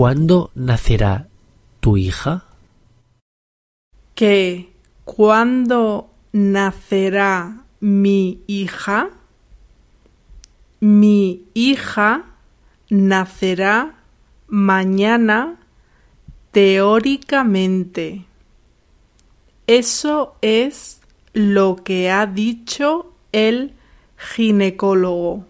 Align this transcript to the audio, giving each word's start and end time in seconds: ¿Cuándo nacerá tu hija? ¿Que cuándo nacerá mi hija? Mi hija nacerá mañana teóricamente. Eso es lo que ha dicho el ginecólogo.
¿Cuándo 0.00 0.50
nacerá 0.54 1.28
tu 1.80 1.98
hija? 1.98 2.46
¿Que 4.14 4.72
cuándo 5.04 6.08
nacerá 6.32 7.64
mi 7.80 8.40
hija? 8.46 9.10
Mi 10.80 11.44
hija 11.52 12.24
nacerá 12.88 13.96
mañana 14.48 15.58
teóricamente. 16.50 18.24
Eso 19.66 20.34
es 20.40 21.02
lo 21.34 21.76
que 21.76 22.10
ha 22.10 22.24
dicho 22.24 23.12
el 23.32 23.74
ginecólogo. 24.16 25.44